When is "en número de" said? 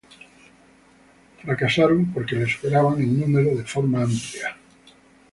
3.05-3.65